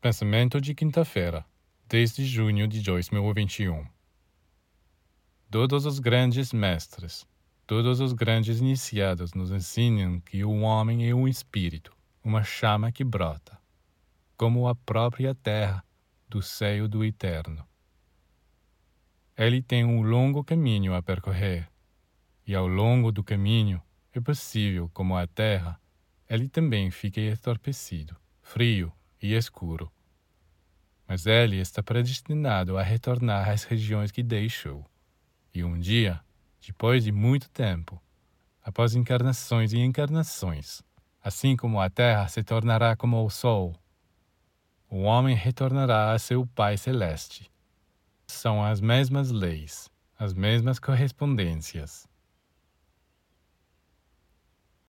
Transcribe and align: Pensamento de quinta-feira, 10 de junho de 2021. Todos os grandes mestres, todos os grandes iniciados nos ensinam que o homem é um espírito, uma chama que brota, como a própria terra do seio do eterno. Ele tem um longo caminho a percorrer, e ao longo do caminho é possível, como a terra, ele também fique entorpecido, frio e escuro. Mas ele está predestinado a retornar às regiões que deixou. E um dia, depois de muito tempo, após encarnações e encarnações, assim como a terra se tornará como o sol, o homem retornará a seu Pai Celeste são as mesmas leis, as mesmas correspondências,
Pensamento 0.00 0.62
de 0.62 0.74
quinta-feira, 0.74 1.44
10 1.86 2.16
de 2.16 2.24
junho 2.24 2.66
de 2.66 2.80
2021. 2.80 3.86
Todos 5.50 5.84
os 5.84 5.98
grandes 5.98 6.54
mestres, 6.54 7.26
todos 7.66 8.00
os 8.00 8.14
grandes 8.14 8.60
iniciados 8.60 9.34
nos 9.34 9.50
ensinam 9.50 10.18
que 10.18 10.42
o 10.42 10.60
homem 10.60 11.06
é 11.06 11.14
um 11.14 11.28
espírito, 11.28 11.94
uma 12.24 12.42
chama 12.42 12.90
que 12.90 13.04
brota, 13.04 13.58
como 14.38 14.68
a 14.68 14.74
própria 14.74 15.34
terra 15.34 15.84
do 16.26 16.40
seio 16.40 16.88
do 16.88 17.04
eterno. 17.04 17.62
Ele 19.36 19.60
tem 19.60 19.84
um 19.84 20.00
longo 20.00 20.42
caminho 20.42 20.94
a 20.94 21.02
percorrer, 21.02 21.68
e 22.46 22.54
ao 22.54 22.66
longo 22.66 23.12
do 23.12 23.22
caminho 23.22 23.82
é 24.14 24.18
possível, 24.18 24.90
como 24.94 25.14
a 25.14 25.26
terra, 25.26 25.78
ele 26.26 26.48
também 26.48 26.90
fique 26.90 27.20
entorpecido, 27.20 28.16
frio 28.40 28.90
e 29.20 29.34
escuro. 29.34 29.90
Mas 31.06 31.26
ele 31.26 31.56
está 31.56 31.82
predestinado 31.82 32.78
a 32.78 32.82
retornar 32.82 33.48
às 33.48 33.64
regiões 33.64 34.10
que 34.10 34.22
deixou. 34.22 34.84
E 35.52 35.64
um 35.64 35.78
dia, 35.78 36.20
depois 36.64 37.04
de 37.04 37.12
muito 37.12 37.48
tempo, 37.50 38.00
após 38.62 38.94
encarnações 38.94 39.72
e 39.72 39.78
encarnações, 39.78 40.82
assim 41.22 41.56
como 41.56 41.80
a 41.80 41.90
terra 41.90 42.28
se 42.28 42.42
tornará 42.42 42.94
como 42.96 43.24
o 43.24 43.30
sol, 43.30 43.74
o 44.88 45.02
homem 45.02 45.34
retornará 45.34 46.12
a 46.12 46.18
seu 46.18 46.46
Pai 46.46 46.76
Celeste 46.76 47.50
são 48.30 48.64
as 48.64 48.80
mesmas 48.80 49.30
leis, 49.30 49.90
as 50.18 50.32
mesmas 50.32 50.78
correspondências, 50.78 52.08